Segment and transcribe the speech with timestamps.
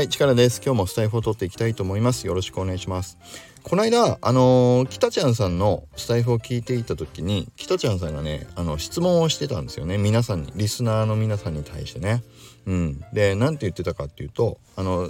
[0.00, 0.62] はい、力です。
[0.64, 2.26] 今日もスタイフを取っていきたいと思います。
[2.26, 3.18] よろしくお願いします。
[3.62, 9.98] この間、あのー、北ちゃんさんのスタイフを聞いていた時に、北ちゃんさんがね、あの、質問をしてたんですよね。
[9.98, 12.22] 皆さんに、リスナーの皆さんに対してね。
[12.64, 13.04] うん。
[13.12, 15.06] で、何て言ってたかっていうと、あの、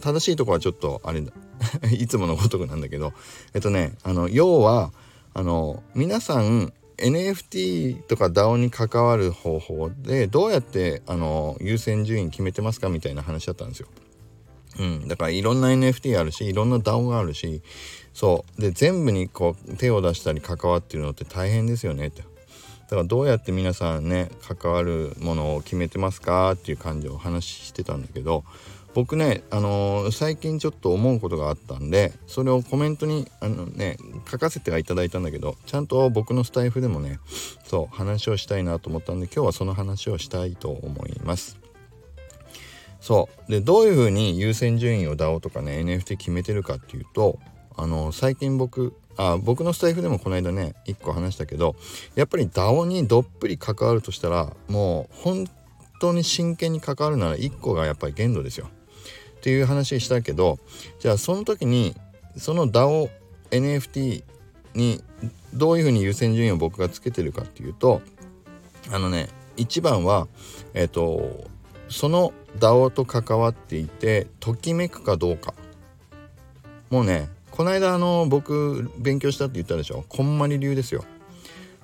[0.00, 1.32] 正しいとこはちょっと、あれだ、
[1.90, 3.12] いつものごとくなんだけど、
[3.52, 4.92] えっとね、あの、要は、
[5.34, 13.88] あの、皆さん、NFT とか DAO に関わる方法でどうやってあの優先順位決めてますかみたいな話だったんですよ。
[14.78, 17.62] うん、だからいろんな NFT あるしいろんな DAO があるし
[18.12, 18.60] そう。
[18.60, 22.26] で全部にこう手を出したり関わってるのって大変ですよねってだ
[22.90, 28.44] からどうやって皆さんね関わるものを決めてますかっていう感じをお話ししてたんだけど
[28.98, 33.96] 僕ね、あのー、最近ちょっと思うことがあったんでそれをコメントにあの、ね、
[34.28, 37.20] 書かせてはいただいたんだけどちゃんと僕のスタイフでもね
[37.62, 41.60] そう話をしたいなと思ったんで今日はその話をしたいと思います。
[43.00, 47.38] そうでどういうふうに優先順位を DAO とかね NFT 決めてるかっていうと
[47.76, 51.76] あの最近僕あ僕のスタイフでもこの間ね1個話したけど
[52.16, 55.48] やっぱり DAO にどっぷり関わるとしたらもう本
[56.00, 58.68] 当に真剣に関わるなら1個がやっぱり限度ですよ。
[59.38, 60.58] っていう話したけど
[60.98, 61.94] じゃあその時に
[62.36, 63.08] その DAO
[63.50, 64.24] NFT
[64.74, 65.02] に
[65.54, 68.02] どういうふうに優先順位を僕がつけてるかっていうと
[68.92, 70.28] あのね一番は
[70.74, 71.46] えっ、ー、と
[71.88, 75.54] その DAO と関わっていてときめくかどうか。
[76.90, 80.04] もうねこの間あの僕勉強したって言ったでしょ？
[80.08, 81.04] こんまり流ですよ。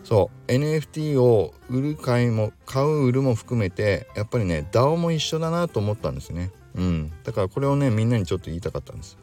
[0.04, 6.50] そう NFT を売る買いも買う売るも含めてやっぱりね DAO も一緒だなと思ったんですね。
[6.74, 7.12] うん。
[7.24, 9.18] だからこれをねみんなにちょっと言いたかったんです。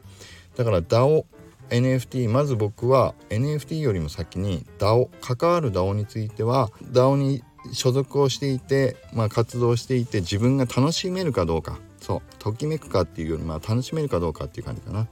[0.55, 1.25] だから DAO
[1.69, 7.43] NFT まず僕は NFT よりも先に DAO 関わる DAO については DAO に
[7.73, 11.79] 所属をしていて、まあ、活動していて自分が楽しめるかどうか。
[11.99, 12.21] そう。
[12.39, 15.07] ときめくかっていうよりまあ楽しめるかどうかっていう感じかな。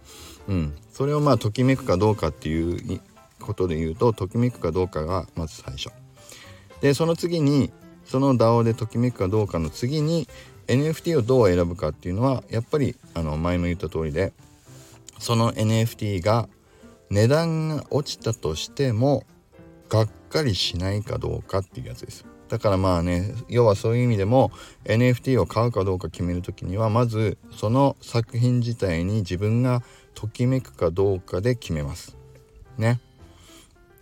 [0.47, 0.75] うん。
[0.91, 3.01] それをまあときめくかどうかっていう
[3.39, 5.91] ことで言うとときめくかどうかがまず最初。
[6.81, 7.71] でその次に
[8.05, 10.27] その DAO でときめくかどうかの次に
[10.69, 14.33] NFT をどう選ぶかっていうのはやっぱりあの前も言った通りで
[15.17, 16.47] その NFT が
[17.09, 19.25] 値段が落ちたとしても
[19.89, 22.25] がっかりしないかどうかっていうやつです。
[22.49, 24.51] だからまあね要はそういう意味でも
[24.85, 29.81] NFT を買うかどうか決める時にはまずその作品自体に自分が
[30.13, 32.15] ときめくかどうかで決めます。
[32.77, 32.99] ね。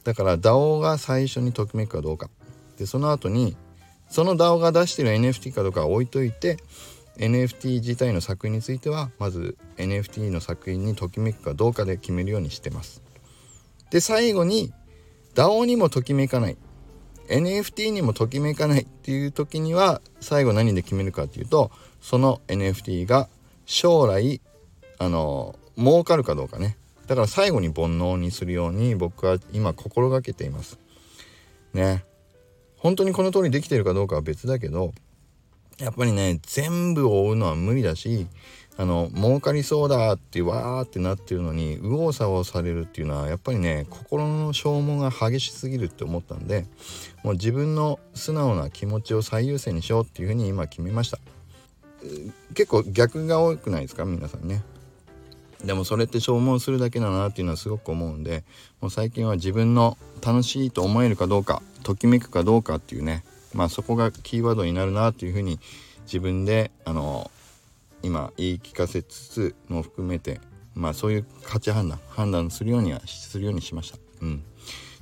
[0.04, 2.30] だから DAO が最初にときめくかどうか。
[2.78, 3.56] でその後に
[4.10, 6.58] その DAO が出してる NFT かどうかは置いといて
[7.18, 13.02] NFT 自体の作品についてはまず NFT の作品にときめくかどうかで決めるようにしてます。
[13.90, 14.74] で最後に
[15.36, 16.58] DAO にもときめかない。
[17.30, 23.28] NFT にもときめかないっていう時には最後何で決めるかっていうとその NFT が
[23.66, 24.40] 将来
[24.98, 26.78] あの儲かるかどうかね。
[27.08, 30.80] だから最後に煩悩にするように僕は今心がけています。
[31.74, 32.04] ね。
[32.88, 34.94] 本当にこの通りできてるかどうかは別だけど
[35.78, 38.28] やっぱりね全部を追うのは無理だし
[38.78, 46.66] あの儲かりそうだってわーってなってるのに右往左往されるっていうのはやっぱりね心の消耗が激しすぎるって思ったんで
[47.24, 51.20] もう自分の素直な気持ちを最優先にしようっていうふうに今決めました。
[52.54, 54.06] 結構逆が多くないですか？
[54.06, 54.64] 皆さんね。
[55.66, 58.44] でもそれって消耗するだけだなっていうのはすごく思うんで
[58.80, 63.24] もう最近は自分の楽しいと思えるかどうかときめくかどうかっていうね
[63.54, 65.60] まあそこがキーワードになるなっていうふうに
[66.04, 67.32] 自分であの
[68.04, 70.40] 今言い聞かせつつも含めて
[70.76, 73.98] まあそういう価値判断判断するようにはするようにしました。
[74.22, 74.44] うん、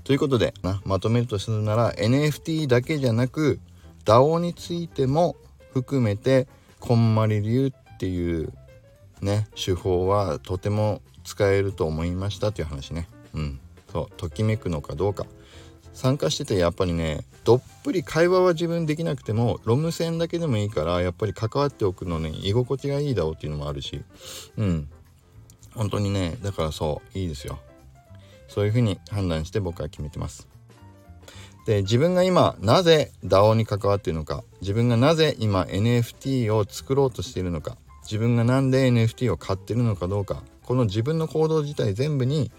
[0.03, 3.59] ということでなまとめるとするなら NFT だけじゃなく
[4.05, 5.35] DAO についても
[5.73, 6.47] 含めて
[6.79, 8.53] こんまり流っていう
[9.21, 13.07] ね手法はとても使えると思いましたという話ね。
[13.33, 13.59] うん、
[13.91, 14.07] そう。
[14.17, 15.25] ときめくのかどうか。
[15.93, 24.03] 参加しててやっぱりねどっぷり会話は自分できなくてもロム線だけでもいいからやっぱり関わっておくのね居心地がいいだろうっていうのもあるし。
[24.57, 24.89] うん。
[25.73, 27.59] 本当にねだからそういいですよ。
[28.47, 30.47] そういうふうに判断して僕は決めてます。
[31.65, 34.43] で自分が今なぜ DAO に関わっているのか。
[34.61, 37.77] 自分がなぜ今 NFT を作ろうとしているのか。
[38.05, 42.51] 自分が何で NFT を買ってるのかどうかこの自分の行動自体全部に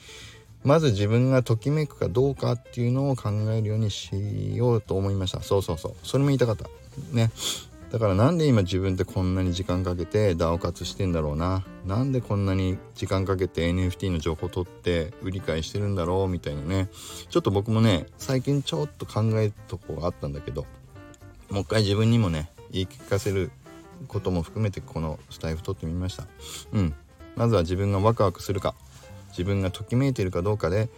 [0.65, 5.41] まず自分がときめくかどうかっていうのを考えるようにしようと思いました。
[5.41, 5.95] そうそうそう。
[6.03, 6.69] それも言いたかった。
[7.13, 7.31] ね。
[7.93, 11.65] だからなんで今自分ってこんなに時間かけて DAO 活してんだろうな。
[11.87, 16.89] なんでこんなに時間かけて NFT の情報取って売り買いしてるんだろうみたいなね。
[17.31, 20.67] ちょっと僕もね最近ちょっと考えるとこがあったんだけど
[21.49, 23.53] もう一回自分にもね言い聞かせる
[24.09, 26.27] ことも含めてこのスタイフ撮ってみました。
[26.73, 26.95] うん。
[27.37, 28.75] まずは自分がワクワクするか
[29.31, 30.89] 自分がときめいているかどうかで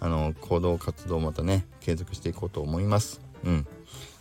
[0.00, 3.20] あの行動活動をまたね継続していこうと思います。
[3.44, 3.66] うん。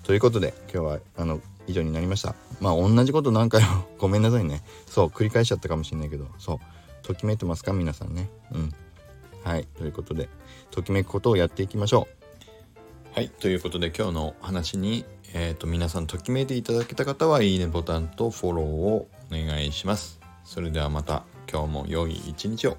[0.03, 2.33] ということで今日はあの以上になりました。
[2.61, 4.63] まあ同じこと何回も ごめんなさいね。
[4.87, 6.59] そう繰り返しちゃったかもしれないけどそう。
[7.03, 7.73] ときめいてますか？
[7.73, 8.29] 皆さんね。
[8.51, 8.73] うん。
[9.43, 9.67] はい。
[9.77, 10.29] ということで
[10.71, 12.17] ときめくことをやっていきましょう。
[13.13, 13.29] はい。
[13.29, 20.19] ということで今日の話にえ、ー、と皆さんときめいていただけた方はいいねボタンとフォローをお願いします。
[20.43, 22.77] それではまた今日も良い一日を。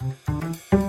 [0.00, 0.87] thank you